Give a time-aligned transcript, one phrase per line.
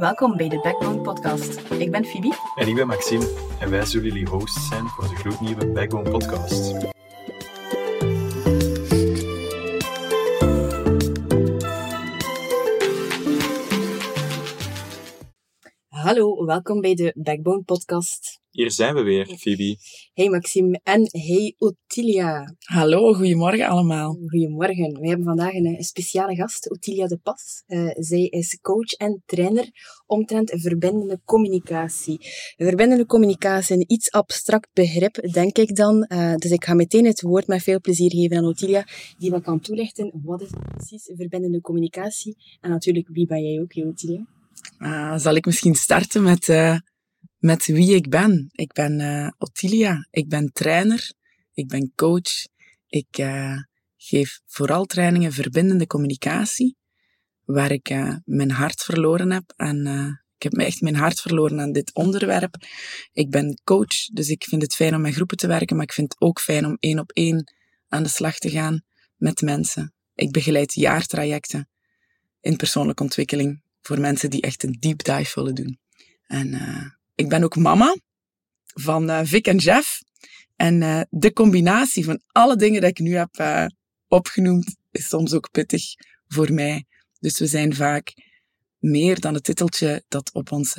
[0.00, 1.70] welkom bij de Backbone Podcast.
[1.70, 2.36] Ik ben Phoebe.
[2.54, 3.56] En ik ben Maxime.
[3.60, 6.74] En wij zullen jullie hosts zijn voor de gloednieuwe Backbone Podcast.
[15.88, 18.40] Hallo, welkom bij de Backbone Podcast.
[18.60, 19.76] Hier zijn we weer, Phoebe.
[20.12, 22.54] Hey Maxime en hey Ottilia.
[22.58, 24.18] Hallo, goedemorgen allemaal.
[24.26, 25.00] Goedemorgen.
[25.00, 27.62] We hebben vandaag een, een speciale gast, Ottilia de Pas.
[27.66, 29.70] Uh, zij is coach en trainer
[30.06, 32.18] omtrent verbindende communicatie.
[32.56, 36.06] Verbindende communicatie, een iets abstract begrip, denk ik dan.
[36.08, 38.86] Uh, dus ik ga meteen het woord met veel plezier geven aan Ottilia,
[39.18, 42.36] die wat kan toelichten wat is precies verbindende communicatie.
[42.60, 44.26] En natuurlijk, wie ben jij ook, Ottilia?
[44.78, 46.76] Uh, zal ik misschien starten met, uh,
[47.40, 48.48] met wie ik ben?
[48.52, 50.06] Ik ben uh, Ottilia.
[50.10, 51.12] Ik ben trainer.
[51.52, 52.46] Ik ben coach.
[52.86, 53.26] Ik
[53.96, 56.76] geef vooral trainingen verbindende communicatie,
[57.44, 57.88] waar ik
[58.24, 59.52] mijn hart verloren heb.
[59.56, 59.86] En
[60.36, 62.54] ik heb echt mijn hart verloren aan dit onderwerp.
[63.12, 65.92] Ik ben coach, dus ik vind het fijn om met groepen te werken, maar ik
[65.92, 67.52] vind het ook fijn om één op één
[67.88, 68.82] aan de slag te gaan
[69.16, 69.94] met mensen.
[70.14, 71.68] Ik begeleid jaartrajecten
[72.40, 75.78] in persoonlijke ontwikkeling voor mensen die echt een deep dive willen doen.
[76.26, 76.86] En uh,
[77.20, 77.96] ik ben ook mama
[78.64, 80.02] van uh, Vic en Jeff.
[80.56, 83.64] En uh, de combinatie van alle dingen die ik nu heb
[84.08, 85.82] opgenoemd is soms ook pittig
[86.28, 86.84] voor mij.
[87.18, 88.12] Dus we zijn vaak
[88.78, 90.74] meer dan het titeltje dat op ons,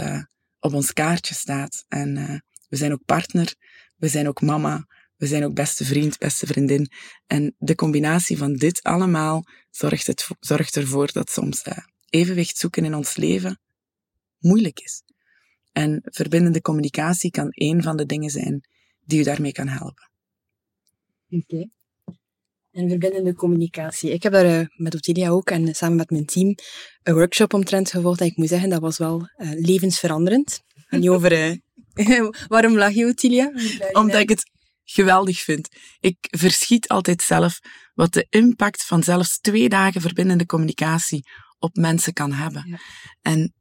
[0.60, 1.86] op ons kaartje staat.
[1.88, 3.56] En we zijn ook partner,
[3.96, 4.86] we zijn ook mama,
[5.18, 6.92] we zijn ook beste vriend, beste vriendin.
[7.28, 11.64] En de combinatie van dit allemaal zorgt, het, zorgt ervoor dat soms
[12.10, 13.60] evenwicht zoeken in ons leven
[14.40, 15.04] moeilijk is.
[15.72, 18.68] En verbindende communicatie kan een van de dingen zijn
[19.00, 20.12] die u daarmee kan helpen.
[21.30, 21.44] Oké.
[21.54, 21.70] Okay.
[22.72, 24.12] En verbindende communicatie.
[24.12, 26.56] Ik heb daar uh, met Ottilia ook en samen met mijn team
[27.04, 28.20] een workshop omtrent gevolgd.
[28.20, 30.62] En ik moet zeggen, dat was wel uh, levensveranderend.
[30.88, 31.32] En niet over...
[31.32, 31.58] Uh,
[32.48, 33.52] waarom lach je, Ottilia?
[34.02, 34.52] Omdat ik het
[34.84, 35.70] geweldig vind.
[36.00, 37.60] Ik verschiet altijd zelf
[37.94, 41.26] wat de impact van zelfs twee dagen verbindende communicatie
[41.60, 42.64] op mensen kan hebben.
[42.68, 42.80] Ja.
[43.22, 43.54] En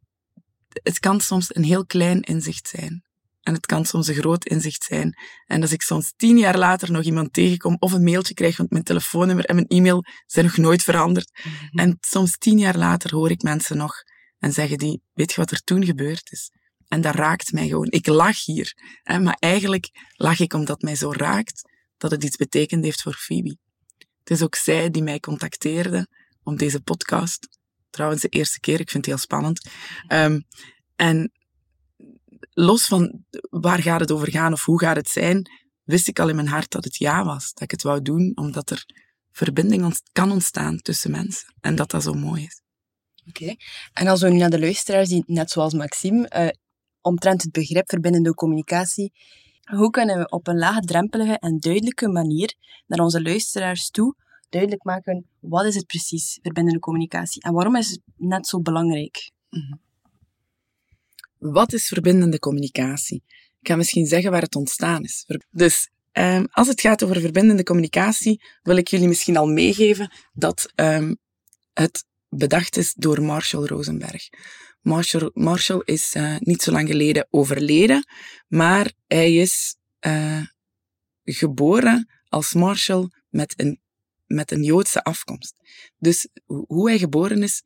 [0.83, 3.03] het kan soms een heel klein inzicht zijn.
[3.41, 5.19] En het kan soms een groot inzicht zijn.
[5.47, 8.71] En als ik soms tien jaar later nog iemand tegenkom of een mailtje krijg, want
[8.71, 11.41] mijn telefoonnummer en mijn e-mail zijn nog nooit veranderd.
[11.45, 11.79] Mm -hmm.
[11.79, 13.95] En soms tien jaar later hoor ik mensen nog
[14.39, 16.51] en zeggen die, weet je wat er toen gebeurd is?
[16.89, 17.91] En dat raakt mij gewoon.
[17.91, 18.73] Ik lach hier.
[19.03, 21.63] Hè, maar eigenlijk lach ik omdat mij zo raakt
[21.97, 23.57] dat het iets betekend heeft voor Phoebe.
[23.99, 26.09] Het is ook zij die mij contacteerde
[26.43, 27.60] om deze podcast
[27.91, 28.81] trouwens de eerste keer.
[28.81, 29.71] Ik vind het heel spannend.
[30.09, 30.45] Um,
[30.97, 31.33] en
[32.51, 35.51] los van waar gaat het over gaan of hoe gaat het zijn,
[35.83, 37.53] wist ik al in mijn hart dat het ja was.
[37.53, 38.85] Dat ik het wou doen, omdat er
[39.33, 41.55] verbinding kan ontstaan tussen mensen.
[41.61, 42.63] En dat dat zo mooi is.
[43.29, 43.55] Oké.
[43.93, 46.49] En als we nu naar de luisteraars, die net zoals Maxime, uh,
[47.01, 49.13] omtrent het begrip verbindende communicatie,
[49.77, 52.55] hoe kunnen we op een laagdrempelige en duidelijke manier
[52.87, 54.17] naar onze luisteraars toe
[54.51, 59.31] duidelijk maken wat is het precies, verbindende communicatie, en waarom is het net zo belangrijk?
[59.49, 59.81] -hmm.
[61.39, 63.23] Wat is verbindende communicatie?
[63.61, 65.27] Ik ga misschien zeggen waar het ontstaan is.
[65.51, 70.73] Dus um, als het gaat over verbindende communicatie, wil ik jullie misschien al meegeven dat
[70.75, 71.19] um,
[71.73, 74.29] het bedacht is door Marshall Rosenberg.
[74.81, 78.05] Marshall, Marshall is uh, niet zo lang geleden overleden,
[78.49, 80.43] maar hij is uh,
[81.25, 83.81] geboren als Marshall met een
[84.35, 85.55] met een Joodse afkomst.
[85.99, 87.63] Dus hoe hij geboren is,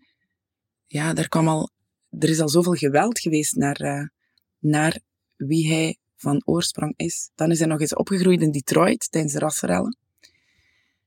[0.87, 1.71] ja, daar kwam al,
[2.19, 4.07] er is al zoveel geweld geweest naar, uh,
[4.59, 5.01] naar
[5.37, 7.31] wie hij van oorsprong is.
[7.35, 9.97] Dan is hij nog eens opgegroeid in Detroit tijdens de rassenrellen.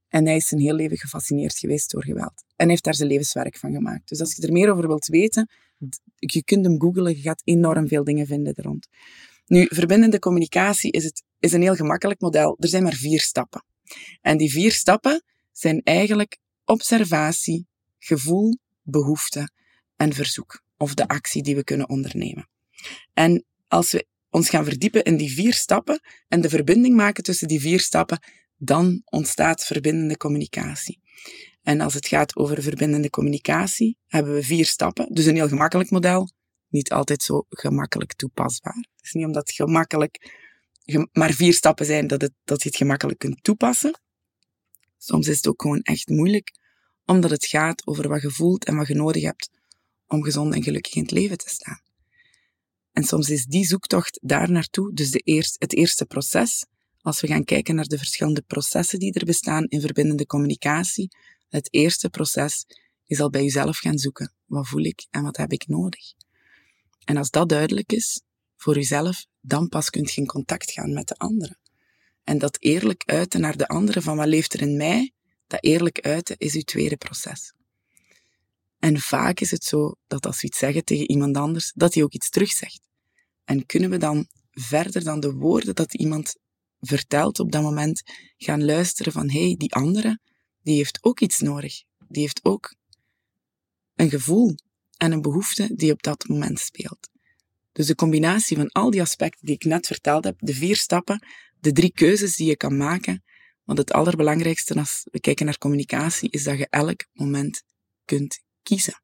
[0.07, 2.43] En hij is zijn heel leven gefascineerd geweest door geweld.
[2.55, 4.09] En heeft daar zijn levenswerk van gemaakt.
[4.09, 5.49] Dus als je er meer over wilt weten,
[6.15, 8.75] je kunt hem googlen, je gaat enorm veel dingen vinden er.
[9.45, 12.57] Nu, verbindende communicatie is, het, is een heel gemakkelijk model.
[12.59, 13.63] Er zijn maar vier stappen.
[14.21, 15.23] En die vier stappen,
[15.59, 19.49] zijn eigenlijk observatie, gevoel, behoefte
[19.95, 20.63] en verzoek.
[20.77, 22.49] Of de actie die we kunnen ondernemen.
[23.13, 27.47] En als we ons gaan verdiepen in die vier stappen en de verbinding maken tussen
[27.47, 28.19] die vier stappen,
[28.57, 31.01] dan ontstaat verbindende communicatie.
[31.63, 35.13] En als het gaat over verbindende communicatie, hebben we vier stappen.
[35.13, 36.31] Dus een heel gemakkelijk model,
[36.67, 38.75] niet altijd zo gemakkelijk toepasbaar.
[38.95, 40.45] Het is niet omdat het gemakkelijk
[41.11, 43.99] maar vier stappen zijn dat, het, dat je het gemakkelijk kunt toepassen.
[44.97, 46.51] Soms is het ook gewoon echt moeilijk,
[47.05, 49.49] omdat het gaat over wat je voelt en wat je nodig hebt
[50.07, 51.81] om gezond en gelukkig in het leven te staan.
[52.91, 56.65] En soms is die zoektocht daar naartoe, dus de eerst, het eerste proces,
[57.01, 61.09] als we gaan kijken naar de verschillende processen die er bestaan in verbindende communicatie,
[61.49, 62.65] het eerste proces
[63.05, 64.33] is al bij jezelf gaan zoeken.
[64.45, 66.13] Wat voel ik en wat heb ik nodig?
[67.03, 68.21] En als dat duidelijk is
[68.55, 71.59] voor jezelf, dan pas kunt je in contact gaan met de anderen.
[72.27, 75.11] En dat eerlijk uiten naar de anderen van wat leeft er in mij,
[75.47, 77.53] dat eerlijk uiten is uw tweede proces.
[78.79, 82.03] En vaak is het zo dat als we iets zeggen tegen iemand anders, dat hij
[82.03, 82.87] ook iets terugzegt.
[83.43, 86.35] En kunnen we dan verder dan de woorden dat iemand
[86.79, 88.03] vertelt op dat moment
[88.37, 90.19] gaan luisteren van hé, hey, die andere,
[90.61, 91.83] die heeft ook iets nodig.
[92.07, 92.75] Die heeft ook
[93.95, 94.55] een gevoel
[94.97, 97.09] en een behoefte die op dat moment speelt.
[97.71, 101.21] Dus de combinatie van al die aspecten die ik net verteld heb, de vier stappen,
[101.59, 103.23] de drie keuzes die je kan maken,
[103.63, 107.63] want het allerbelangrijkste als we kijken naar communicatie is dat je elk moment
[108.05, 109.01] kunt kiezen.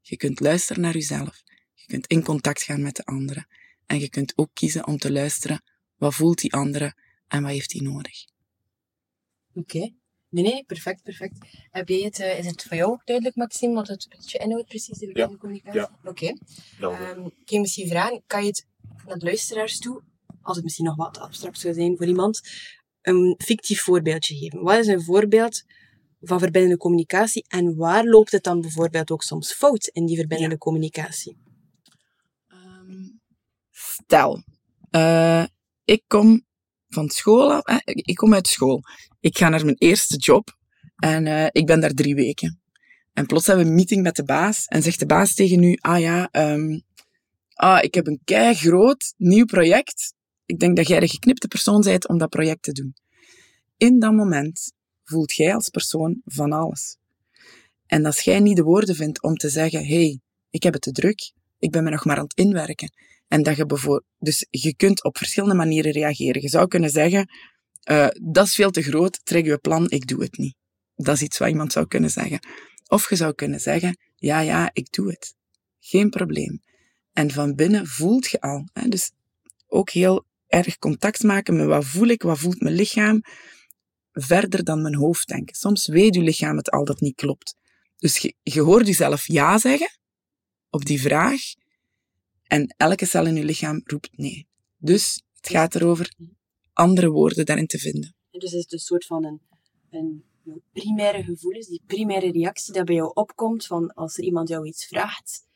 [0.00, 1.42] Je kunt luisteren naar jezelf,
[1.74, 3.46] je kunt in contact gaan met de anderen
[3.86, 5.62] en je kunt ook kiezen om te luisteren
[5.96, 6.94] wat voelt die andere
[7.28, 8.24] en wat heeft die nodig.
[9.54, 9.92] Oké.
[10.28, 11.38] Nee, nee, perfect, perfect.
[11.70, 14.68] Heb jij het, uh, is het voor jou ook duidelijk, Maxime, wat het, je inhoudt
[14.68, 15.36] precies, de ja.
[15.38, 15.80] communicatie?
[15.80, 15.98] Ja.
[16.04, 16.34] Oké.
[16.78, 17.10] Okay.
[17.10, 18.66] Um, ik je misschien vragen, kan je het
[19.06, 20.02] naar de luisteraars toe,
[20.42, 22.40] als het misschien nog wat abstract zou zijn voor iemand,
[23.02, 24.62] een fictief voorbeeldje geven?
[24.62, 25.62] Wat is een voorbeeld
[26.20, 30.54] van verbindende communicatie en waar loopt het dan bijvoorbeeld ook soms fout in die verbindende
[30.54, 30.58] ja.
[30.58, 31.36] communicatie?
[32.48, 33.20] Um,
[33.70, 34.42] stel,
[34.90, 35.44] uh,
[35.84, 36.46] ik kom
[36.88, 38.82] van school af, ik kom uit school.
[39.20, 40.56] Ik ga naar mijn eerste job
[40.96, 42.60] en uh, ik ben daar drie weken.
[43.12, 45.76] En plots hebben we een meeting met de baas en zegt de baas tegen u,
[45.80, 46.82] ah ja, um,
[47.54, 50.14] ah, ik heb een kei groot nieuw project.
[50.50, 52.94] Ik denk dat jij de geknipte persoon bent om dat project te doen.
[53.76, 54.72] In dat moment
[55.04, 56.96] voelt jij als persoon van alles.
[57.86, 60.20] En als jij niet de woorden vindt om te zeggen, hey,
[60.50, 62.92] ik heb het te druk, ik ben me nog maar aan het inwerken.
[63.28, 66.42] En dat je bijvoorbeeld, dus je kunt op verschillende manieren reageren.
[66.42, 67.28] Je zou kunnen zeggen,
[67.90, 70.54] uh, dat is veel te groot, trek je plan, ik doe het niet.
[70.96, 72.38] Dat is iets wat iemand zou kunnen zeggen.
[72.86, 75.34] Of je zou kunnen zeggen, ja, ja, ik doe het.
[75.80, 76.60] Geen probleem.
[77.12, 78.68] En van binnen voelt je al.
[78.72, 78.88] Hè?
[78.88, 79.12] Dus
[79.66, 83.20] ook heel erg contact maken met wat voel ik, wat voelt mijn lichaam,
[84.12, 85.56] verder dan mijn hoofd denken.
[85.56, 87.56] Soms weet je lichaam het al dat niet klopt.
[87.96, 89.98] Dus je, je hoort jezelf ja zeggen
[90.70, 91.40] op die vraag
[92.42, 94.46] en elke cel in je lichaam roept nee.
[94.76, 96.14] Dus het gaat erover
[96.72, 98.14] andere woorden daarin te vinden.
[98.30, 99.40] Dus het is een soort van een,
[99.90, 100.24] een
[100.72, 104.66] primaire gevoel is, die primaire reactie dat bij jou opkomt van als er iemand jou
[104.66, 105.46] iets vraagt,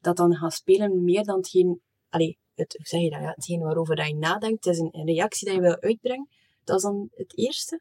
[0.00, 3.60] dat dan gaat spelen meer dan hetgeen, allez, het, hoe zeg je dat, ja, hetgeen
[3.60, 6.28] waarover dat je nadenkt, het is een, een reactie dat je wil uitbrengen.
[6.64, 7.80] Dat is dan het eerste?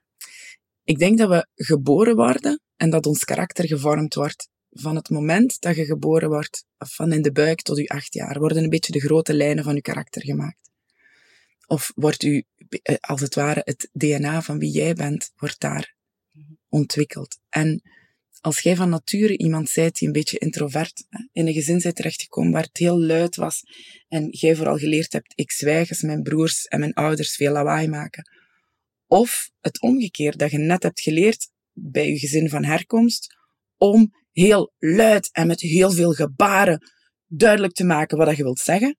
[0.84, 5.62] Ik denk dat we geboren worden en dat ons karakter gevormd wordt van het moment
[5.62, 8.92] dat je geboren wordt, van in de buik tot je acht jaar, worden een beetje
[8.92, 10.72] de grote lijnen van je karakter gemaakt.
[11.68, 15.96] Of wordt u, eh, als het ware, het DNA van wie jij bent, wordt daar
[16.69, 17.40] ontwikkeld.
[17.50, 17.81] En
[18.44, 22.51] als jij van nature iemand zijt die een beetje introvert, in een gezin bent terechtgekomen
[22.51, 23.63] waar het heel luid was,
[24.07, 27.88] en jij vooral geleerd hebt, ik zwijg als mijn broers en mijn ouders veel lawaai
[27.88, 28.30] maken.
[29.07, 33.36] Of het omgekeerd, dat je net hebt geleerd bij je gezin van herkomst,
[33.78, 36.92] om heel luid en met heel veel gebaren
[37.28, 38.98] duidelijk te maken wat je wilt zeggen,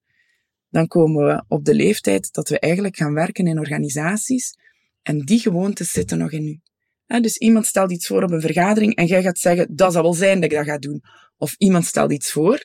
[0.68, 4.54] dan komen we op de leeftijd dat we eigenlijk gaan werken in organisaties
[5.02, 6.60] en die gewoontes zitten nog in u.
[7.06, 10.14] dus iemand stelt iets voor op een vergadering en jij gaat zeggen, dat zal wel
[10.14, 11.02] zijn dat ik dat ga doen.
[11.36, 12.64] Of iemand stelt iets voor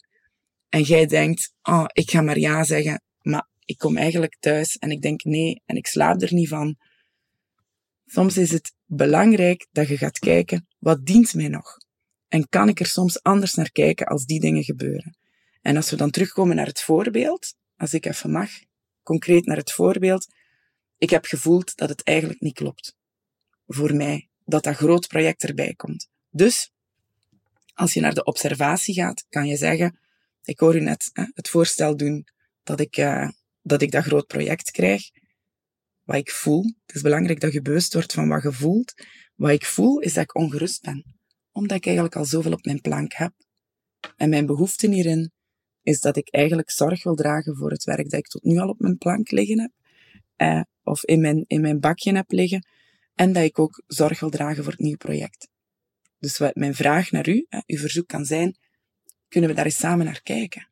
[0.69, 4.91] en jij denkt, oh, ik ga maar ja zeggen, maar ik kom eigenlijk thuis en
[4.91, 6.77] ik denk nee en ik slaap er niet van.
[8.05, 11.77] Soms is het belangrijk dat je gaat kijken, wat dient mij nog?
[12.27, 15.17] En kan ik er soms anders naar kijken als die dingen gebeuren?
[15.61, 18.49] En als we dan terugkomen naar het voorbeeld, als ik even mag,
[19.03, 20.27] concreet naar het voorbeeld,
[20.97, 22.95] ik heb gevoeld dat het eigenlijk niet klopt.
[23.67, 26.09] Voor mij, dat dat groot project erbij komt.
[26.29, 26.71] Dus,
[27.73, 29.99] als je naar de observatie gaat, kan je zeggen,
[30.43, 32.27] ik hoor u net hè, het voorstel doen
[32.63, 33.29] dat ik, uh,
[33.61, 35.01] dat ik dat groot project krijg.
[36.03, 38.93] Wat ik voel, het is belangrijk dat je bewust wordt van wat je voelt.
[39.35, 41.19] Wat ik voel, is dat ik ongerust ben
[41.51, 43.33] omdat ik eigenlijk al zoveel op mijn plank heb.
[44.15, 45.31] En mijn behoefte hierin
[45.81, 48.69] is dat ik eigenlijk zorg wil dragen voor het werk dat ik tot nu al
[48.69, 49.71] op mijn plank liggen heb,
[50.35, 52.67] eh, of in mijn, in mijn bakje heb liggen,
[53.19, 55.47] en dat ik ook zorg wil dragen voor het nieuwe project.
[56.19, 58.57] Dus wat mijn vraag naar u, eh, uw verzoek kan zijn,
[59.27, 60.69] kunnen we daar eens samen naar kijken?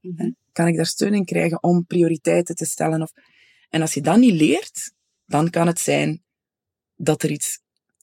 [0.00, 3.02] Mm Kan ik daar steun in krijgen om prioriteiten te stellen?
[3.02, 3.12] Of...
[3.68, 4.92] En als je dat niet leert,
[5.26, 6.22] dan kan het zijn
[6.96, 7.58] dat er iets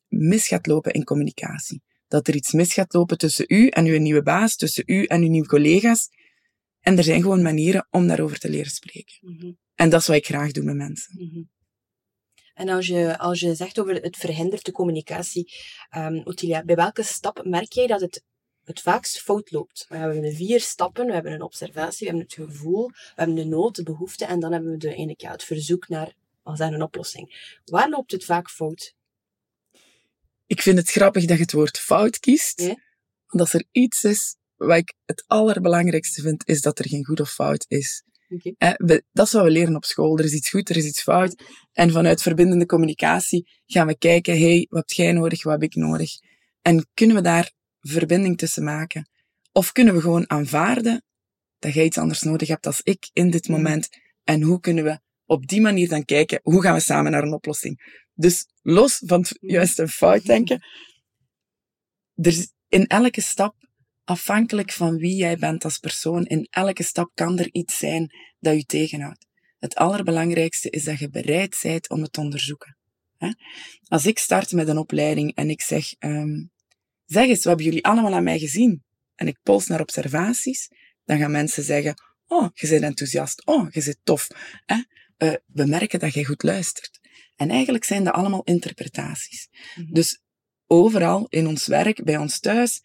[0.07, 3.99] mis gaat lopen in communicatie dat er iets mis gaat lopen tussen u en uw
[3.99, 6.09] nieuwe baas, tussen u en uw nieuwe collega's.
[6.79, 9.17] En er zijn gewoon manieren om daarover te leren spreken.
[9.21, 9.51] Mhm.
[9.75, 11.25] En dat is wat ik graag doe met mensen.
[11.25, 11.41] Mhm.
[12.57, 15.53] En als je, als je zegt over het verhindert de communicatie,
[15.97, 18.23] um, Ottilia, bij welke stap merk jij dat het
[18.63, 19.85] het vaakst fout loopt.
[19.89, 23.35] We hebben de vier stappen, we hebben een observatie, we hebben het gevoel, we hebben
[23.35, 26.59] de nood, de behoefte en dan hebben we de, eigenlijk, ja, het verzoek naar als
[26.59, 27.57] een oplossing.
[27.65, 28.95] Waar loopt het vaak fout?
[30.45, 32.61] Ik vind het grappig dat je het woord fout kiest.
[32.61, 32.75] Ja?
[33.27, 37.19] Want als er iets is wat ik het allerbelangrijkste vind, is dat er geen goed
[37.19, 38.03] of fout is.
[38.57, 38.73] Eh,
[39.11, 40.17] dat is wat we leren op school.
[40.17, 41.43] Er is iets goed, er is iets fout.
[41.73, 45.75] En vanuit verbindende communicatie gaan we kijken, hey, wat heb jij nodig, wat heb ik
[45.75, 46.11] nodig?
[46.61, 49.09] En kunnen we daar verbinding tussen maken?
[49.51, 51.03] Of kunnen we gewoon aanvaarden
[51.59, 53.89] dat jij iets anders nodig hebt als ik in dit moment?
[54.23, 57.33] En hoe kunnen we op die manier dan kijken, hoe gaan we samen naar een
[57.33, 58.03] oplossing?
[58.13, 60.61] Dus los van het juist een fout denken,
[62.15, 63.55] er is in elke stap,
[64.07, 68.55] afhankelijk van wie jij bent als persoon, in elke stap kan er iets zijn dat
[68.55, 69.25] je tegenhoudt.
[69.59, 72.77] Het allerbelangrijkste is dat je bereid bent om het te onderzoeken.
[73.87, 76.45] Als ik start met een opleiding en ik zeg, ehm,
[77.05, 78.83] zeg eens, wat hebben jullie allemaal aan mij gezien?
[79.15, 80.67] En ik pols naar observaties,
[81.05, 81.93] dan gaan mensen zeggen,
[82.27, 84.27] oh, je bent enthousiast, oh, je bent tof.
[84.65, 84.81] Hè?
[85.17, 86.99] Eh, we merken dat jij goed luistert.
[87.35, 89.47] En eigenlijk zijn dat allemaal interpretaties.
[89.75, 89.93] Mhm.
[89.93, 90.21] Dus
[90.67, 92.81] overal in ons werk, bij ons thuis,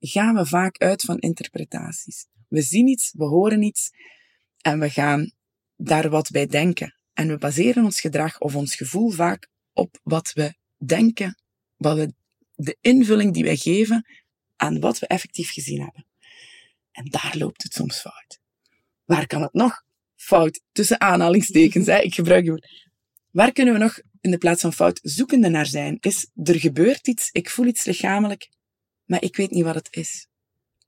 [0.00, 2.26] gaan we vaak uit van interpretaties.
[2.48, 3.90] We zien iets, we horen iets
[4.60, 5.32] en we gaan
[5.76, 6.94] daar wat bij denken.
[7.12, 11.38] En we baseren ons gedrag of ons gevoel vaak op wat we denken,
[11.76, 12.14] wat we,
[12.54, 14.06] de invulling die wij geven
[14.56, 16.06] aan wat we effectief gezien hebben.
[16.92, 18.40] En daar loopt het soms fout.
[19.04, 19.84] Waar kan het nog
[20.16, 22.88] fout, tussen aanhalingstekens, hè, ik gebruik het woord.
[23.30, 25.96] Waar kunnen we nog in de plaats van fout zoekende naar zijn?
[26.00, 28.48] Is er gebeurt iets, ik voel iets lichamelijk,
[29.10, 30.26] maar ik weet niet wat het is.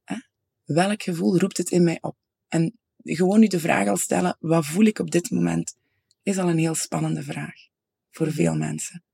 [0.05, 0.17] Hè?
[0.64, 2.17] Welk gevoel roept het in mij op?
[2.49, 5.76] En gewoon nu de vraag al stellen, wat voel ik op dit moment,
[6.23, 7.55] is al een heel spannende vraag
[8.11, 9.05] voor veel mensen.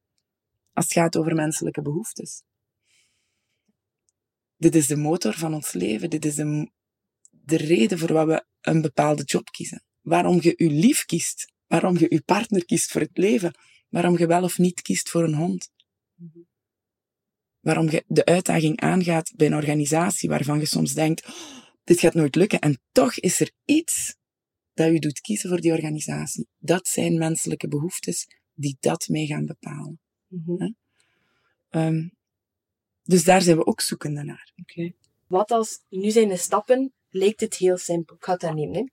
[0.73, 2.43] Als het gaat over menselijke behoeftes.
[4.57, 6.11] Dit is de motor van ons leven.
[6.11, 6.71] Dit is de,
[7.31, 9.85] de reden voor wat we een bepaalde job kiezen.
[10.01, 11.53] Waarom je je lief kiest.
[11.67, 13.55] Waarom je je partner kiest voor het leven.
[13.89, 15.71] Waarom je wel of niet kiest voor een hond.
[17.69, 21.35] Waarom je de uitdaging aangaat bij een organisatie waarvan je soms denkt, "Oh,
[21.85, 22.59] dit gaat nooit lukken.
[22.59, 24.17] En toch is er iets
[24.75, 26.49] dat je doet kiezen voor die organisatie.
[26.59, 30.01] Dat zijn menselijke behoeftes die dat mee gaan bepalen.
[30.27, 30.71] Mhm.
[31.71, 32.09] Ehm,
[33.03, 34.53] dus daar zijn we ook zoekende naar.
[35.27, 38.17] Wat als, nu zijn de stappen, lijkt het heel simpel.
[38.17, 38.77] Ik ga het daar nemen.
[38.77, 38.85] Hè.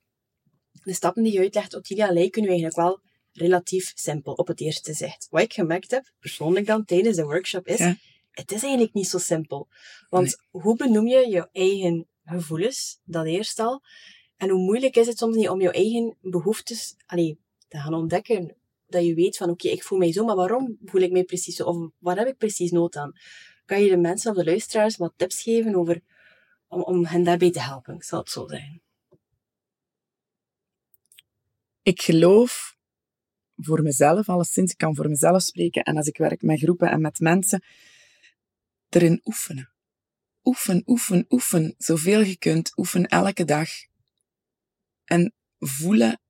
[0.82, 3.00] De stappen die je uitlegt, Ottilia, lijken nu eigenlijk wel
[3.32, 5.26] relatief simpel op het eerste zicht.
[5.30, 7.96] Wat ik gemerkt heb, persoonlijk dan, tijdens de workshop, is, Ja.
[8.38, 9.68] Het is eigenlijk niet zo simpel.
[10.08, 13.82] Want hoe benoem je je eigen gevoelens, dat eerst al,
[14.36, 17.38] en hoe moeilijk is het soms niet om je eigen behoeftes allee,
[17.68, 18.56] te gaan ontdekken.
[18.86, 21.56] Dat je weet van, oké, ik voel mij zo, maar waarom voel ik mij precies
[21.56, 21.64] zo?
[21.64, 23.12] Of waar heb ik precies nood aan?
[23.64, 26.00] Kan je de mensen of de luisteraars wat tips geven over,
[26.68, 27.94] om, om hen daarbij te helpen?
[27.94, 28.82] Ik zal het zo zeggen.
[31.82, 32.76] Ik geloof
[33.56, 37.00] voor mezelf, alleszins, ik kan voor mezelf spreken, en als ik werk met groepen en
[37.00, 37.64] met mensen,
[38.96, 39.70] erin oefenen.
[40.44, 42.78] Oefen, oefen, oefen, zoveel je kunt.
[42.78, 43.68] Oefen elke dag.
[45.04, 46.20] En voelen,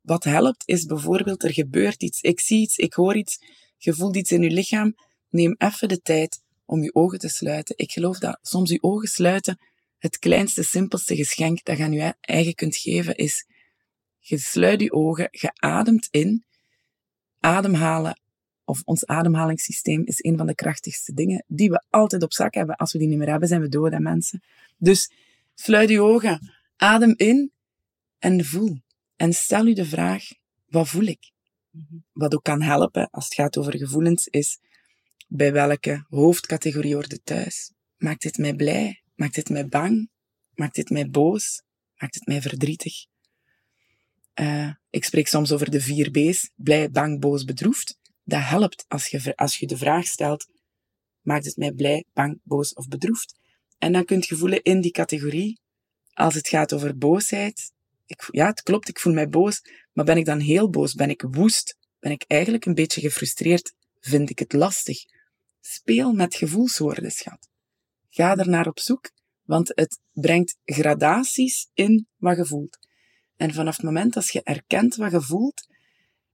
[0.00, 2.20] wat helpt, is bijvoorbeeld, er gebeurt iets.
[2.20, 3.38] Ik zie iets, ik hoor iets,
[3.76, 4.94] je voelt iets in je lichaam.
[5.28, 7.78] Neem even de tijd om je ogen te sluiten.
[7.78, 9.58] Ik geloof dat soms je ogen sluiten
[9.98, 13.46] het kleinste, simpelste geschenk dat je aan je eigen kunt geven is
[14.28, 16.44] je sluit je ogen, je ademt in.
[17.40, 18.20] Ademhalen,
[18.68, 22.76] of ons ademhalingssysteem, is een van de krachtigste dingen die we altijd op zak hebben.
[22.76, 24.42] Als we die niet meer hebben, zijn we dood, hè, mensen.
[24.76, 25.12] Dus
[25.54, 27.52] sluit je ogen, adem in
[28.18, 28.82] en voel.
[29.16, 30.24] En stel je de vraag,
[30.68, 31.30] wat voel ik?
[32.12, 34.58] Wat ook kan helpen als het gaat over gevoelens is,
[35.26, 37.72] bij welke hoofdcategorie hoort het thuis?
[37.96, 39.02] Maakt dit mij blij?
[39.14, 40.10] Maakt dit mij bang?
[40.54, 41.62] Maakt dit mij boos?
[41.96, 43.06] Maakt het mij verdrietig?
[44.40, 47.98] Uh, ik spreek soms over de vier B's, blij, bang, boos, bedroefd.
[48.28, 50.46] Dat helpt als je, als je de vraag stelt,
[51.20, 53.38] maakt het mij blij, bang, boos of bedroefd?
[53.78, 55.60] En dan kunt je voelen in die categorie,
[56.12, 57.72] als het gaat over boosheid,
[58.06, 60.94] ik, ja, het klopt, ik voel mij boos, maar ben ik dan heel boos?
[60.94, 61.76] Ben ik woest?
[61.98, 63.74] Ben ik eigenlijk een beetje gefrustreerd?
[64.00, 64.98] Vind ik het lastig?
[65.60, 67.48] Speel met gevoelswoorden, schat.
[68.08, 69.10] Ga er naar op zoek,
[69.42, 72.78] want het brengt gradaties in wat je voelt.
[73.36, 75.66] En vanaf het moment dat je erkent wat je voelt,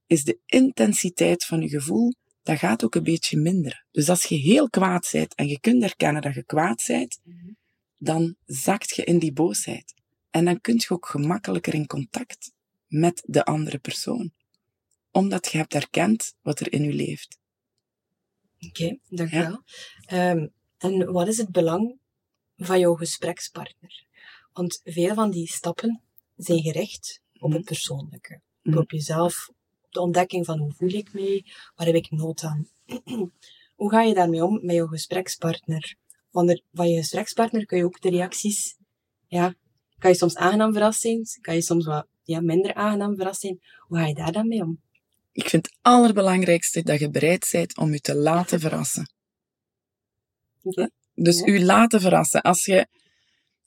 [0.07, 3.87] is de intensiteit van je gevoel, dat gaat ook een beetje minderen.
[3.91, 7.21] Dus als je heel kwaad bent en je kunt erkennen dat je kwaad bent,
[7.97, 9.95] dan zakt je in die boosheid.
[10.31, 12.53] En dan kun je ook gemakkelijker in contact
[12.87, 14.33] met de andere persoon.
[15.11, 17.39] Omdat je hebt erkend wat er in je leeft.
[18.57, 19.63] Oké, okay, dankjewel.
[20.07, 20.31] Ja.
[20.31, 21.99] Um, en wat is het belang
[22.57, 24.07] van jouw gesprekspartner.
[24.53, 26.03] Want veel van die stappen
[26.37, 28.41] zijn gericht op het persoonlijke.
[28.63, 28.79] Mhm.
[28.79, 29.54] Op jezelf, op
[29.95, 31.43] de ontdekking van hoe voel ik me,
[31.75, 32.69] waar heb ik nood aan.
[33.81, 35.95] hoe ga je daarmee om met jouw gesprekspartner?
[36.31, 38.77] Want er- van je gesprekspartner kun je ook de reacties,
[39.27, 39.55] ja,
[39.99, 43.61] kan je soms aangenaam verrast zijn, kan je soms wat ja, minder aangenaam verrast zijn.
[43.79, 44.81] Hoe ga je daar dan mee om?
[45.33, 49.13] Ik vind het allerbelangrijkste dat je bereid bent om je te laten verrassen.
[51.15, 51.47] Dus Ja.
[51.47, 52.43] u laten verrassen.
[52.43, 52.87] Als je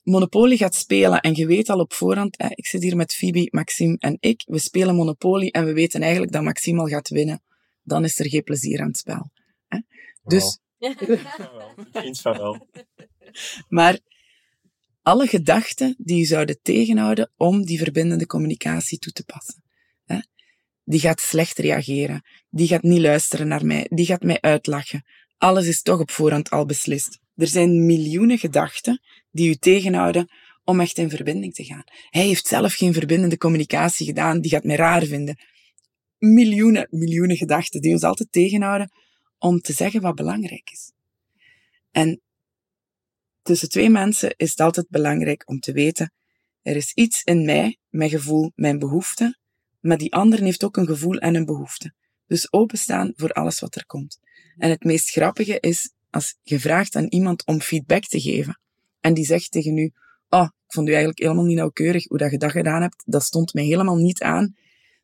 [0.09, 3.47] Monopoly gaat spelen en je weet al op voorhand, eh, ik zit hier met Phoebe,
[3.51, 7.41] Maxime en ik, we spelen Monopoly en we weten eigenlijk dat Maxime al gaat winnen,
[7.81, 9.31] dan is er geen plezier aan het spel.
[9.67, 9.79] Hè?
[10.23, 11.19] Dus, ik
[11.91, 12.67] vind van wel.
[13.67, 13.99] maar
[15.01, 19.63] alle gedachten die je zouden tegenhouden om die verbindende communicatie toe te passen.
[20.03, 20.19] Hè?
[20.83, 22.21] Die gaat slecht reageren.
[22.49, 23.85] Die gaat niet luisteren naar mij.
[23.89, 25.05] Die gaat mij uitlachen.
[25.37, 27.19] Alles is toch op voorhand al beslist.
[27.37, 29.01] Er zijn miljoenen gedachten
[29.31, 30.27] die u tegenhouden
[30.63, 31.83] om echt in verbinding te gaan.
[32.09, 34.41] Hij heeft zelf geen verbindende communicatie gedaan.
[34.41, 35.37] Die gaat mij raar vinden.
[36.17, 38.91] Miljoenen, miljoenen gedachten die ons altijd tegenhouden
[39.37, 40.91] om te zeggen wat belangrijk is.
[41.91, 42.21] En
[43.41, 46.11] tussen twee mensen is het altijd belangrijk om te weten,
[46.61, 49.37] er is iets in mij, mijn gevoel, mijn behoefte,
[49.79, 51.93] maar die ander heeft ook een gevoel en een behoefte.
[52.25, 54.19] Dus openstaan voor alles wat er komt.
[54.57, 58.59] En het meest grappige is als je vraagt aan iemand om feedback te geven
[58.99, 59.91] en die zegt tegen u,
[60.29, 63.23] oh, ik vond u eigenlijk helemaal niet nauwkeurig hoe dat je dat gedaan hebt, dat
[63.23, 64.55] stond mij helemaal niet aan,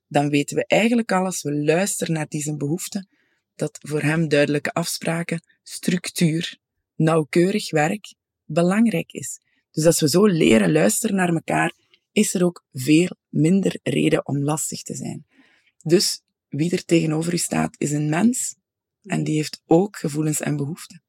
[0.07, 3.07] dan weten we eigenlijk al als we luisteren naar die zijn behoefte,
[3.55, 6.57] dat voor hem duidelijke afspraken, structuur,
[6.95, 9.39] nauwkeurig werk belangrijk is.
[9.71, 11.73] Dus als we zo leren luisteren naar elkaar,
[12.11, 15.25] is er ook veel minder reden om lastig te zijn.
[15.83, 18.55] Dus wie er tegenover u staat, is een mens
[19.03, 21.03] en die heeft ook gevoelens en behoeften.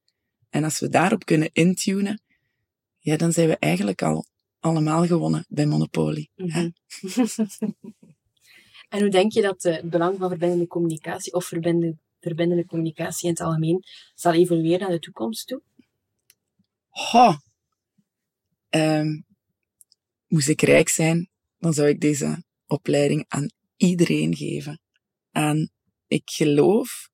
[0.51, 2.23] En als we daarop kunnen intunen,
[2.99, 4.27] ja, dan zijn we eigenlijk al
[4.61, 6.29] allemaal gewonnen bij Monopoly.
[6.35, 6.61] hè?
[8.89, 13.29] en hoe denk je dat eh, het belang van verbindende communicatie of verbindende, verbindende communicatie
[13.29, 13.83] in het algemeen
[14.15, 15.63] zal evolueren naar de toekomst toe?
[16.89, 17.35] Ho!
[18.69, 19.21] Ehm,
[20.27, 21.29] moest ik rijk zijn,
[21.59, 24.81] dan zou ik deze opleiding aan iedereen geven.
[25.31, 25.69] Aan,
[26.07, 27.09] ik geloof,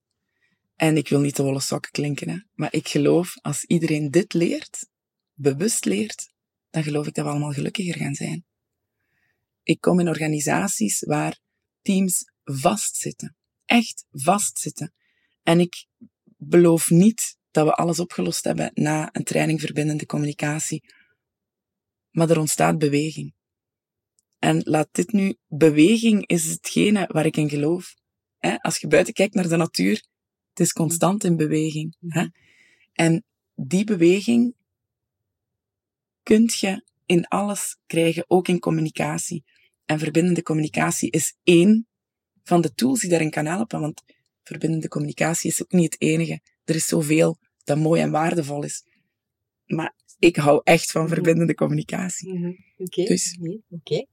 [0.81, 4.33] en ik wil niet de wollen sokken klinken, hè, maar ik geloof, als iedereen dit
[4.33, 4.88] leert,
[5.35, 6.33] bewust leert,
[6.71, 8.45] dan geloof ik dat we allemaal gelukkiger gaan zijn.
[9.62, 11.38] Ik kom in organisaties waar
[11.83, 13.37] teams vastzitten.
[13.64, 14.95] Echt vastzitten.
[15.43, 15.87] En ik
[16.37, 20.83] beloof niet dat we alles opgelost hebben na een training verbindende communicatie.
[22.11, 23.35] Maar er ontstaat beweging.
[24.38, 27.95] En laat dit nu, beweging is hetgene waar ik in geloof.
[28.61, 30.09] Als je buiten kijkt naar de natuur,
[30.51, 31.97] het is constant in beweging.
[32.09, 32.27] Hè?
[32.93, 34.55] En die beweging
[36.23, 39.45] kunt je in alles krijgen, ook in communicatie.
[39.85, 41.87] En verbindende communicatie is één
[42.43, 44.03] van de tools die daarin kan helpen, want
[44.43, 46.41] verbindende communicatie is ook niet het enige.
[46.65, 48.85] Er is zoveel dat mooi en waardevol is.
[49.67, 52.59] Maar ik hou echt van verbindende communicatie.
[52.77, 53.05] Oké.
[53.05, 53.37] Dus.
[53.41, 53.95] Nee, Oké.
[53.95, 54.07] Ik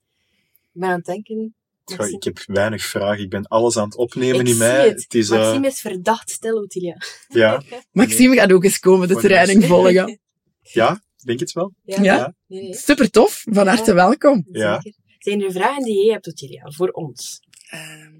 [0.71, 1.56] ben aan het denken.
[1.95, 3.23] Ik heb weinig vragen.
[3.23, 4.88] Ik ben alles aan het opnemen Ik in mij.
[4.88, 5.13] het.
[5.13, 6.97] is, eh, Maxime is verdacht stil, Otilia.
[7.28, 10.19] ja, Maxime gaat ook eens komen de training volgen.
[10.62, 11.73] ja, ik denk het wel.
[11.84, 12.02] Ja.
[12.02, 12.34] Ja.
[12.47, 12.73] Nee, nee.
[12.73, 14.45] Super tof, van harte welkom.
[14.52, 14.82] Ja.
[14.82, 15.00] Zeker.
[15.19, 17.39] Zijn er vragen die jij hebt, Otilia, voor ons?
[17.69, 18.15] Ehm,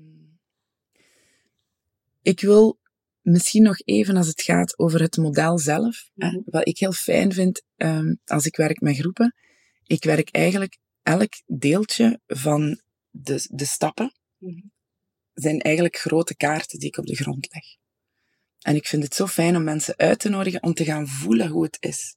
[2.22, 2.80] ik wil
[3.22, 6.10] misschien nog even als het gaat over het model zelf.
[6.16, 6.40] hè, Mhm.
[6.46, 9.36] wat ik heel fijn vind ehm, als ik werk met groepen.
[9.84, 12.82] Ik werk eigenlijk elk deeltje van
[13.22, 14.12] de, de stappen.
[14.38, 14.62] Mhm.
[15.34, 17.64] zijn eigenlijk grote kaarten die ik op de grond leg.
[18.62, 21.48] En ik vind het zo fijn om mensen uit te nodigen om te gaan voelen
[21.48, 22.16] hoe het is.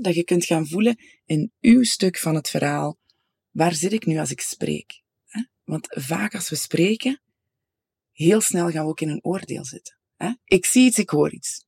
[0.00, 2.98] Dat je kunt gaan voelen in uw stuk van het verhaal.
[3.50, 5.02] Waar zit ik nu als ik spreek?
[5.64, 7.20] Want vaak als we spreken,
[8.12, 9.98] heel snel gaan we ook in een oordeel zitten.
[10.44, 11.64] Ik zie iets, ik hoor iets.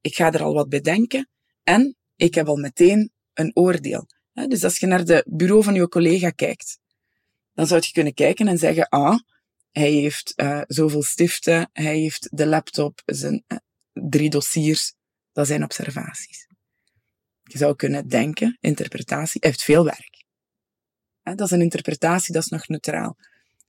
[0.00, 1.28] Ik ga er al wat bij denken
[1.62, 4.06] en ik heb al meteen een oordeel.
[4.32, 6.78] Dus als je naar de bureau van je collega kijkt,
[7.54, 9.18] dan zou je kunnen kijken en zeggen, ah,
[9.70, 13.58] hij heeft uh, zoveel stiften, hij heeft de laptop, zijn uh,
[13.92, 14.94] drie dossiers,
[15.32, 16.46] dat zijn observaties.
[17.42, 20.24] Je zou kunnen denken, interpretatie, hij heeft veel werk.
[21.22, 23.16] Dat is een interpretatie, dat is nog neutraal.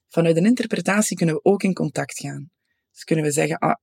[0.08, 2.50] Vanuit een interpretatie kunnen we ook in contact gaan.
[2.92, 3.76] Dus kunnen we zeggen, ah,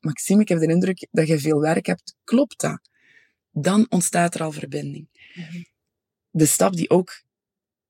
[0.00, 2.14] Maxime, ik heb de indruk dat je veel werk hebt.
[2.24, 2.88] Klopt dat?
[3.50, 5.08] Dan ontstaat er al verbinding.
[5.34, 5.66] Mm-hmm.
[6.30, 7.22] De stap die ook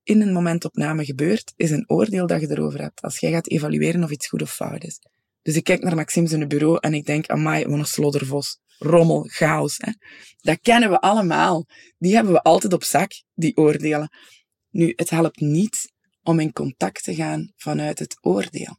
[0.07, 3.01] in een momentopname gebeurt, is een oordeel dat je erover hebt.
[3.01, 4.99] Als jij gaat evalueren of iets goed of fout is.
[5.43, 8.59] Dus ik kijk naar Maxime zijn bureau en ik denk, amai, wat een sloddervos.
[8.79, 9.77] rommel, chaos.
[9.77, 9.93] Hè.
[10.41, 11.67] Dat kennen we allemaal.
[11.99, 14.09] Die hebben we altijd op zak, die oordelen.
[14.71, 15.93] Nu, het helpt niet
[16.23, 18.79] om in contact te gaan vanuit het oordeel.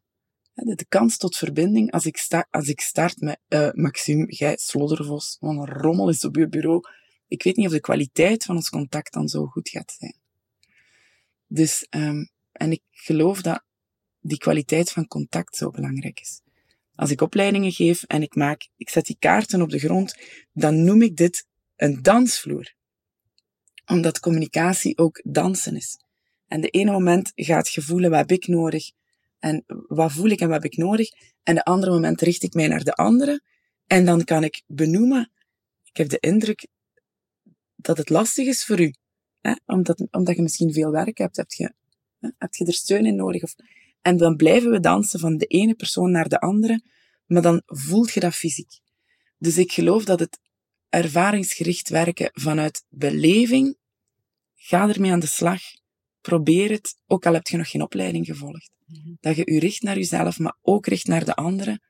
[0.53, 5.37] De kans tot verbinding, als ik, sta, als ik start met uh, Maxime, jij sloddervos,
[5.39, 6.81] wat een rommel is op je bureau.
[7.27, 10.15] Ik weet niet of de kwaliteit van ons contact dan zo goed gaat zijn.
[11.47, 13.63] Dus, um, en ik geloof dat
[14.19, 16.41] die kwaliteit van contact zo belangrijk is.
[16.95, 20.15] Als ik opleidingen geef en ik maak, ik zet die kaarten op de grond,
[20.53, 22.75] dan noem ik dit een dansvloer.
[23.85, 25.97] Omdat communicatie ook dansen is.
[26.47, 28.91] En de ene moment gaat je voelen, wat heb ik nodig?
[29.39, 31.09] En wat voel ik en wat heb ik nodig?
[31.43, 33.41] En de andere moment richt ik mij naar de andere.
[33.87, 35.31] En dan kan ik benoemen,
[35.83, 36.67] ik heb de indruk
[37.75, 38.93] dat het lastig is voor u.
[39.41, 39.53] Hè?
[39.65, 41.73] Omdat, omdat je misschien veel werk hebt, heb je,
[42.19, 42.29] hè?
[42.37, 43.43] heb je er steun in nodig?
[43.43, 43.55] Of,
[44.01, 46.81] en dan blijven we dansen van de ene persoon naar de andere,
[47.25, 48.79] maar dan voelt je dat fysiek.
[49.37, 50.39] Dus ik geloof dat het
[50.89, 53.77] ervaringsgericht werken vanuit beleving,
[54.55, 55.61] ga ermee aan de slag.
[56.21, 58.71] Probeer het, ook al heb je nog geen opleiding gevolgd.
[58.85, 59.13] Mhm.
[59.19, 61.81] Dat je je richt naar jezelf, maar ook richt naar de anderen,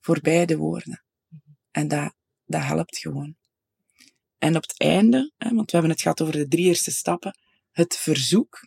[0.00, 1.04] voor beide woorden.
[1.28, 1.40] Mhm.
[1.70, 3.36] En dat, dat helpt gewoon.
[4.44, 7.38] En op het einde, hè, want we hebben het gehad over de drie eerste stappen,
[7.70, 8.58] het verzoek.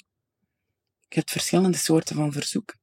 [1.08, 2.76] Je hebt verschillende soorten van verzoek.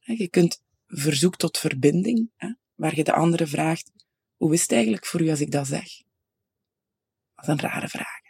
[0.00, 3.90] Je kunt verzoek tot verbinding, hè, waar je de andere vraagt,
[4.36, 5.84] hoe is het eigenlijk voor u als ik dat zeg?
[7.34, 8.20] Dat is een rare vraag.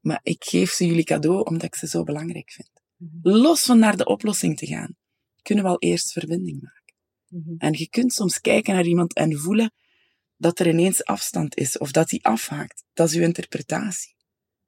[0.00, 2.70] Maar ik geef ze jullie cadeau omdat ik ze zo belangrijk vind.
[2.96, 3.28] Mhm.
[3.28, 4.96] Los van naar de oplossing te gaan,
[5.42, 6.94] kunnen we al eerst verbinding maken.
[7.28, 7.54] Mhm.
[7.58, 9.72] En je kunt soms kijken naar iemand en voelen
[10.44, 12.84] dat er ineens afstand is of dat hij afhaakt.
[12.92, 14.14] Dat is uw interpretatie.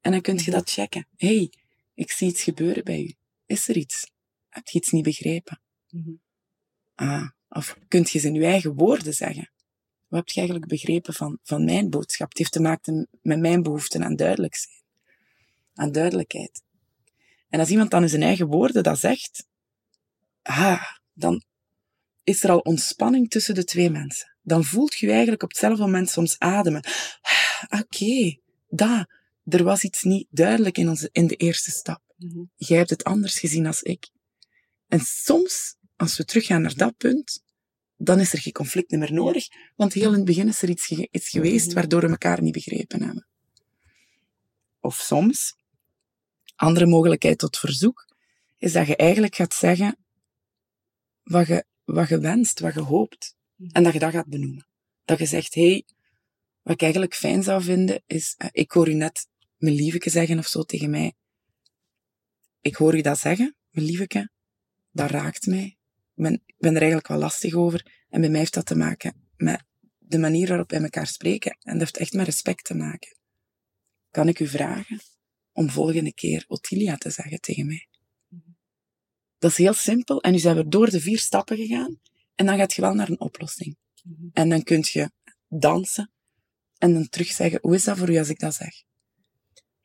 [0.01, 0.51] En dan kun je mhm.
[0.51, 1.07] dat checken.
[1.17, 1.51] hey,
[1.93, 3.13] ik zie iets gebeuren bij u.
[3.45, 4.11] Is er iets?
[4.49, 5.61] Heb je iets niet begrepen?
[6.95, 9.51] Ah, of kunt je ze in uw eigen woorden zeggen?
[10.07, 12.29] Wat heb je eigenlijk begrepen van, van mijn boodschap?
[12.29, 14.81] Het heeft te maken met mijn behoeften aan duidelijk zijn.
[15.73, 16.63] Aan duidelijkheid.
[17.49, 19.47] En als iemand dan in zijn eigen woorden dat zegt,
[20.41, 21.43] ah, dan
[22.23, 24.36] is er al ontspanning tussen de twee mensen.
[24.47, 26.83] Dan voelt je, je eigenlijk op hetzelfde moment soms ademen.
[27.21, 29.15] Ah, Oké, okay, daar.
[29.43, 32.01] Er was iets niet duidelijk in, onze, in de eerste stap.
[32.17, 34.09] Mm Jij hebt het anders gezien als ik.
[34.87, 37.43] En soms, als we teruggaan naar dat punt,
[37.97, 40.89] dan is er geen conflict meer nodig, want heel in het begin is er iets,
[40.89, 41.75] iets geweest mhm.
[41.75, 43.27] waardoor we elkaar niet begrepen hebben.
[44.79, 45.55] Of soms,
[46.55, 48.07] andere mogelijkheid tot verzoek,
[48.57, 49.97] is dat je eigenlijk gaat zeggen
[51.23, 53.36] wat je, wat je wenst, wat je hoopt.
[53.57, 53.69] Mhm.
[53.71, 54.67] En dat je dat gaat benoemen.
[55.05, 55.85] Dat je zegt, hé, hey,
[56.61, 60.37] wat ik eigenlijk fijn zou vinden, is, eh, ik hoor u net mijn lieveke zeggen
[60.37, 61.13] of zo tegen mij.
[62.61, 64.29] Ik hoor u dat zeggen, mijn lieveke,
[64.91, 65.65] dat raakt mij.
[66.15, 68.05] Ik ben, ben er eigenlijk wel lastig over.
[68.09, 69.63] En bij mij heeft dat te maken met
[69.97, 71.57] de manier waarop wij elkaar spreken.
[71.61, 73.17] En dat heeft echt met respect te maken.
[74.11, 75.01] Kan ik u vragen
[75.51, 77.87] om volgende keer Ottilia te zeggen tegen mij?
[79.37, 80.21] Dat is heel simpel.
[80.21, 81.99] En nu zijn we door de vier stappen gegaan.
[82.37, 83.77] En dan gaat je wel naar een oplossing.
[84.33, 85.11] En dan kun je
[85.47, 86.11] dansen.
[86.77, 88.83] En dan terug zeggen, hoe is dat voor u als ik dat zeg?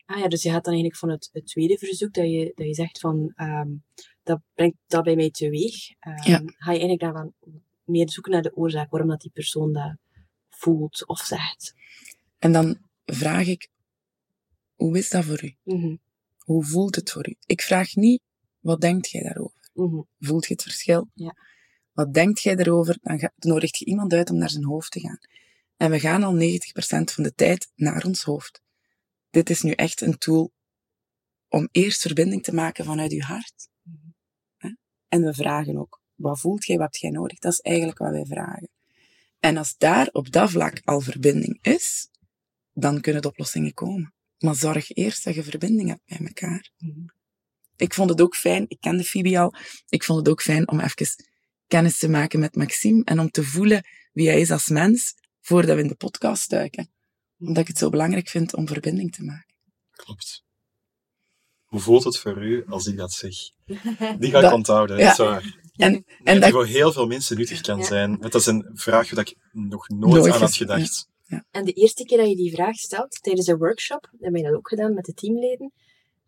[0.04, 2.66] Ah ja, dus je gaat dan eigenlijk van het, het tweede verzoek, dat je, dat
[2.66, 3.84] je zegt van, um,
[4.22, 5.88] dat brengt dat bij mij teweeg.
[6.06, 6.42] Um, ja.
[6.44, 7.32] Ga je eigenlijk daarvan
[7.84, 9.96] meer zoeken naar de oorzaak, waarom dat die persoon dat
[10.48, 11.74] voelt of zegt.
[12.38, 13.68] En dan vraag ik,
[14.74, 15.56] hoe is dat voor u?
[15.62, 16.00] Mm
[16.38, 17.36] Hoe voelt het voor u?
[17.46, 18.20] Ik vraag niet,
[18.60, 19.70] wat denkt jij daarover?
[19.72, 21.10] Mm Voelt je het verschil?
[21.14, 21.34] Ja.
[21.92, 22.98] Wat denkt jij daarover?
[23.02, 25.18] Dan, ga, nodigt je iemand uit om naar zijn hoofd te gaan.
[25.76, 26.38] En we gaan al 90%
[27.14, 28.62] van de tijd naar ons hoofd.
[29.30, 30.52] Dit is nu echt een tool
[31.48, 33.68] om eerst verbinding te maken vanuit je hart.
[35.08, 37.38] En we vragen ook, wat voelt jij, wat heb jij nodig?
[37.38, 38.68] Dat is eigenlijk wat wij vragen.
[39.40, 42.08] En als daar op dat vlak al verbinding is,
[42.72, 44.14] dan kunnen de oplossingen komen.
[44.38, 46.70] Maar zorg eerst dat je verbinding hebt met elkaar.
[47.76, 49.54] Ik vond het ook fijn, ik kende Phoebe al,
[49.88, 51.06] ik vond het ook fijn om even
[51.72, 55.76] kennis te maken met Maxime en om te voelen wie hij is als mens, voordat
[55.76, 56.90] we in de podcast duiken.
[57.38, 59.54] Omdat ik het zo belangrijk vind om verbinding te maken.
[59.90, 60.44] Klopt.
[61.64, 63.34] Hoe voelt het voor u als ik dat zeg?
[64.18, 65.02] Die ga ik dat, onthouden, ja.
[65.02, 65.60] dat is waar.
[65.76, 68.18] En, en dat voor heel veel mensen nuttig kan zijn.
[68.20, 71.08] Dat is een vraag dat ik nog nooit, aan had gedacht.
[71.24, 71.44] Ja.
[71.50, 74.48] En de eerste keer dat je die vraag stelt, tijdens een workshop, dan heb je
[74.48, 75.72] dat ook gedaan met de teamleden,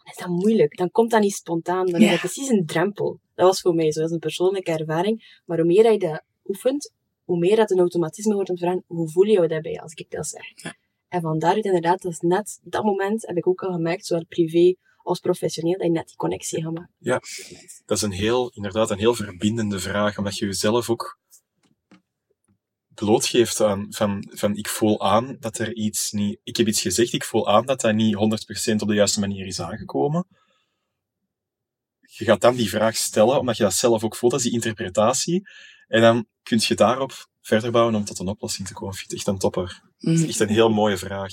[0.04, 0.76] is dat moeilijk.
[0.76, 1.86] Dan komt dat niet spontaan.
[1.86, 3.20] Dan is dat precies een drempel.
[3.34, 5.40] Dat was voor mij zo, dat is een persoonlijke ervaring.
[5.44, 6.92] Maar hoe meer je dat oefent,
[7.24, 9.92] hoe meer dat een automatisme wordt om te vragen, hoe voel je je daarbij als
[9.92, 10.74] ik dat zeg?
[11.08, 14.74] En vandaar inderdaad, dat is net dat moment, heb ik ook al gemerkt, zowel privé
[15.02, 16.94] als professioneel, dat je net die connectie gaat maken.
[16.98, 17.20] Ja,
[17.84, 21.18] dat is een heel, inderdaad een heel verbindende vraag, omdat je jezelf ook
[22.94, 26.40] blootgeeft aan, van, van ik voel aan dat er iets niet...
[26.42, 29.46] Ik heb iets gezegd, ik voel aan dat dat niet 100% op de juiste manier
[29.46, 30.26] is aangekomen.
[32.00, 35.48] Je gaat dan die vraag stellen, omdat je dat zelf ook voelt, als die interpretatie.
[35.86, 38.94] En dan kun je daarop verder bouwen om tot een oplossing te komen.
[38.94, 39.82] Vind ik echt een topper.
[39.98, 40.28] Dat is mhm.
[40.28, 41.32] echt een heel mooie vraag.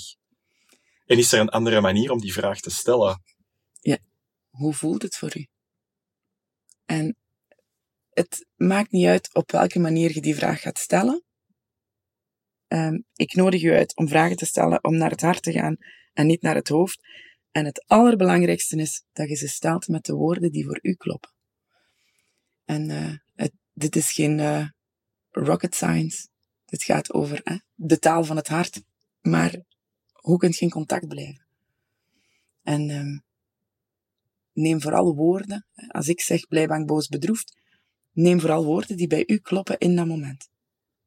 [1.06, 3.22] En is er een andere manier om die vraag te stellen?
[3.80, 3.98] Ja.
[4.50, 5.46] Hoe voelt het voor u?
[6.84, 7.16] En
[8.10, 11.24] het maakt niet uit op welke manier je die vraag gaat stellen.
[12.72, 15.76] Ehm, ik nodig u uit om vragen te stellen om naar het hart te gaan
[16.12, 17.06] en niet naar het hoofd.
[17.50, 21.30] En het allerbelangrijkste is dat je ze stelt met de woorden die voor u kloppen.
[22.64, 22.90] En
[23.34, 24.68] het, dit is geen uh,
[25.30, 26.28] rocket science.
[26.64, 28.82] Dit gaat over de taal van het hart.
[29.20, 29.60] Maar
[30.12, 31.46] hoe kunt je in contact blijven?
[32.62, 33.22] En um,
[34.52, 35.66] neem vooral woorden.
[35.88, 37.56] Als ik zeg blij, bang, boos, bedroefd,
[38.12, 40.50] neem vooral woorden die bij u kloppen in dat moment.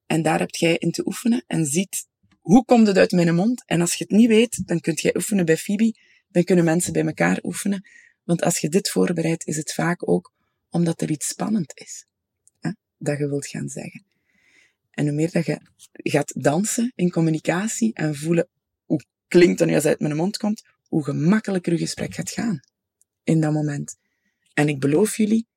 [0.06, 2.08] En daar hebt jij in te oefenen en ziet
[2.42, 3.64] hoe komt het uit mijn mond.
[3.66, 5.96] En als je het niet weet, dan kunt jij oefenen bij Phoebe.
[6.28, 7.88] Dan kunnen mensen bij elkaar oefenen.
[8.24, 10.34] Want als je dit voorbereidt, is het vaak ook
[10.70, 12.06] omdat er iets spannend is.
[12.60, 14.06] Hè, dat je wilt gaan zeggen.
[14.92, 15.60] En hoe meer dat je
[15.94, 18.48] gaat dansen in communicatie en voelen
[18.86, 22.30] hoe klinkt dat nu als het uit mijn mond komt, hoe gemakkelijker je gesprek gaat
[22.30, 22.60] gaan
[23.24, 23.98] in dat moment.
[24.54, 25.48] En ik beloof jullie,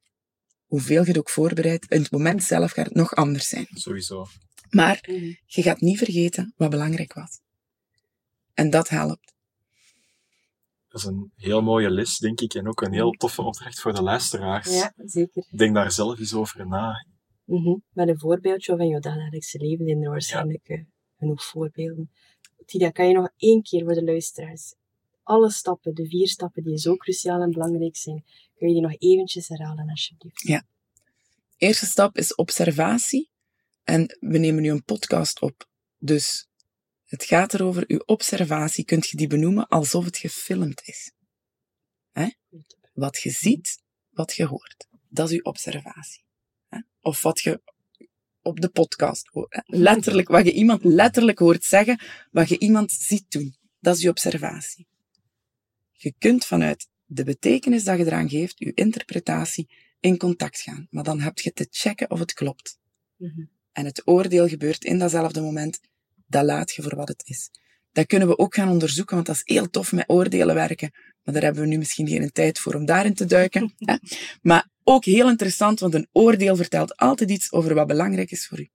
[0.68, 3.66] hoeveel je het ook voorbereidt, in het moment zelf gaat het nog anders zijn.
[3.70, 4.26] Sowieso.
[4.70, 5.32] Maar mhm.
[5.46, 7.40] je gaat niet vergeten wat belangrijk was.
[8.54, 9.36] En dat helpt.
[10.88, 13.94] Dat is een heel mooie les, denk ik, en ook een heel toffe opdracht voor
[13.94, 14.74] de luisteraars.
[14.74, 15.46] Ja, zeker.
[15.56, 17.06] Denk daar zelf eens over na.
[17.44, 17.82] Mm -hmm.
[17.92, 20.74] Met een voorbeeldje van jouw dagelijkse leven zijn er waarschijnlijk ja.
[20.74, 20.82] Eh,
[21.18, 22.10] genoeg voorbeelden.
[22.66, 24.74] Tida, kan je nog één keer voor de luisteraars
[25.28, 28.24] alle stappen, de vier stappen die zo cruciaal en belangrijk zijn,
[28.56, 30.42] kun je die nog eventjes herhalen, alsjeblieft?
[30.42, 30.66] Ja.
[31.56, 33.30] Eerste stap is observatie.
[33.84, 35.68] En we nemen nu een podcast op.
[35.98, 36.48] Dus
[37.04, 41.12] het gaat erover, uw observatie kunt je die benoemen alsof het gefilmd is.
[42.12, 42.28] Hè?
[42.92, 44.88] Wat je ziet, wat je hoort.
[45.08, 46.24] Dat is uw observatie.
[46.68, 46.78] Hè?
[47.00, 47.62] Of wat je
[48.42, 49.62] op de podcast hoort.
[49.66, 53.56] Letterlijk, wat je iemand letterlijk hoort zeggen, wat je iemand ziet doen.
[53.80, 54.87] Dat is uw observatie.
[56.00, 59.68] Je kunt vanuit de betekenis dat je eraan geeft, je interpretatie,
[60.00, 60.86] in contact gaan.
[60.90, 62.78] Maar dan heb je te checken of het klopt.
[63.16, 63.44] Mhm.
[63.72, 65.80] En het oordeel gebeurt in datzelfde moment.
[66.26, 67.50] Dat laat je voor wat het is.
[67.92, 70.90] Dat kunnen we ook gaan onderzoeken, want dat is heel tof met oordelen werken.
[71.22, 73.74] Maar daar hebben we nu misschien geen tijd voor om daarin te duiken.
[74.42, 78.60] Maar ook heel interessant, want een oordeel vertelt altijd iets over wat belangrijk is voor
[78.60, 78.70] u.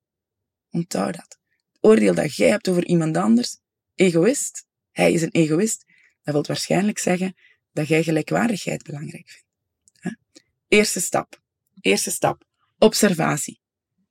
[0.70, 1.38] Onthoud dat.
[1.72, 3.58] Het oordeel dat jij hebt over iemand anders,
[3.96, 5.86] egoïst, hij is een egoïst,
[6.24, 7.36] dat wil waarschijnlijk zeggen
[7.72, 9.52] dat jij gelijkwaardigheid belangrijk vindt.
[10.68, 11.42] Eerste stap.
[11.82, 12.44] Eerste stap.
[12.78, 13.62] Observatie.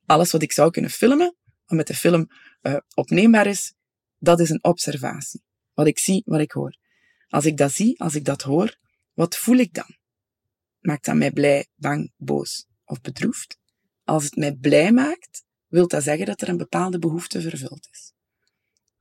[0.05, 2.27] Alles wat ik zou kunnen filmen, wat met de film
[2.61, 3.73] uh, opneembaar is,
[4.19, 5.43] dat is een observatie.
[5.73, 6.77] Wat ik zie, wat ik hoor.
[7.27, 8.77] Als ik dat zie, als ik dat hoor,
[9.13, 9.97] wat voel ik dan?
[10.79, 13.57] Maakt dat mij blij, bang, boos of bedroefd?
[14.03, 18.13] Als het mij blij maakt, wil dat zeggen dat er een bepaalde behoefte vervuld is.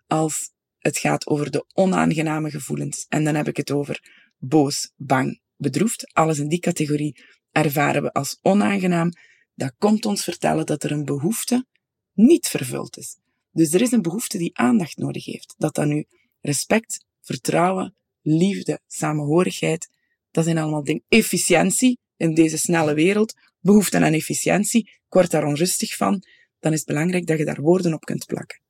[0.06, 0.51] Als
[0.82, 3.06] het gaat over de onaangename gevoelens.
[3.08, 4.00] En dan heb ik het over
[4.38, 6.12] boos, bang, bedroefd.
[6.12, 9.10] Alles in die categorie ervaren we als onaangenaam.
[9.54, 11.66] Dat komt ons vertellen dat er een behoefte
[12.12, 13.16] niet vervuld is.
[13.50, 15.54] Dus er is een behoefte die aandacht nodig heeft.
[15.58, 16.06] Dat dan nu
[16.40, 19.88] respect, vertrouwen, liefde, samenhorigheid,
[20.30, 21.04] dat zijn allemaal dingen.
[21.08, 24.80] Efficiëntie in deze snelle wereld, behoefte aan efficiëntie.
[24.80, 26.22] Ik word daar onrustig van.
[26.58, 28.61] Dan is het belangrijk dat je daar woorden op kunt plakken.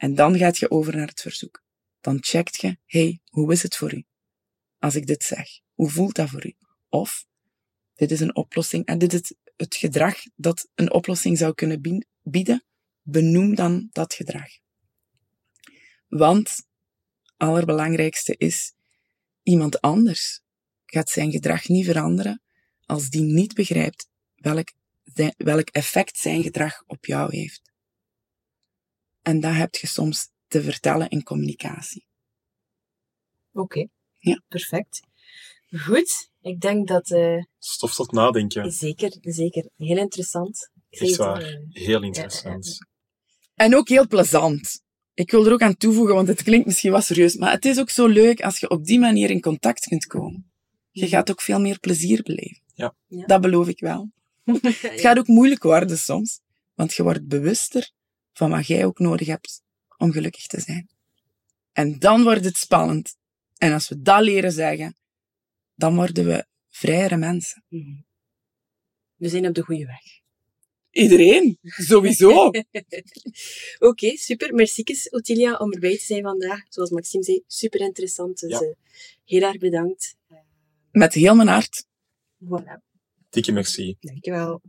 [0.00, 1.62] En dan gaat je over naar het verzoek.
[2.00, 4.04] Dan checkt je, hey, hoe is het voor u?
[4.78, 6.54] Als ik dit zeg, hoe voelt dat voor u?
[6.88, 7.26] Of,
[7.94, 12.64] dit is een oplossing en dit is het gedrag dat een oplossing zou kunnen bieden.
[13.02, 14.48] Benoem dan dat gedrag.
[16.08, 16.66] Want,
[17.36, 18.72] allerbelangrijkste is,
[19.42, 20.40] iemand anders
[20.86, 22.42] gaat zijn gedrag niet veranderen
[22.86, 24.72] als die niet begrijpt welk,
[25.36, 27.69] welk effect zijn gedrag op jou heeft.
[29.22, 32.06] En dat heb je soms te vertellen in communicatie.
[33.52, 33.86] Oké,
[34.18, 34.42] ja.
[34.48, 35.00] perfect.
[35.70, 37.10] Goed, ik denk dat...
[37.10, 38.70] Uh, Stof tot nadenken.
[38.70, 39.68] Zeker, zeker.
[39.76, 40.70] Heel interessant.
[40.90, 42.78] Echt waar, uh, heel interessant.
[43.54, 44.82] en ook heel plezant.
[45.14, 47.78] Ik wil er ook aan toevoegen, want het klinkt misschien wat serieus, maar het is
[47.78, 50.52] ook zo leuk als je op die manier in contact kunt komen.
[50.90, 52.62] Je gaat ook veel meer plezier beleven.
[52.74, 52.94] Ja.
[53.26, 54.10] Dat beloof ik wel.
[54.62, 56.40] het gaat ook moeilijk worden soms,
[56.74, 57.92] want je wordt bewuster
[58.40, 59.62] van wat jij ook nodig hebt
[59.96, 60.88] om gelukkig te zijn.
[61.72, 63.16] En dan wordt het spannend.
[63.56, 64.96] En als we dat leren zeggen,
[65.74, 67.64] dan worden we vrijere mensen.
[67.68, 68.00] Mhm.
[69.16, 70.02] We zijn op de goede weg.
[70.90, 72.50] Iedereen, sowieso.
[73.90, 74.54] Oké, super.
[74.54, 76.62] merci, Ottilia, om erbij te zijn vandaag.
[76.68, 78.38] Zoals Maxime zei, super interessant.
[78.38, 78.68] Dus, eh,
[79.24, 80.16] heel erg bedankt.
[80.90, 81.86] Met heel mijn hart.
[82.44, 82.80] Voilà.
[83.30, 83.96] Dikke merci.
[84.00, 84.62] Dankjewel.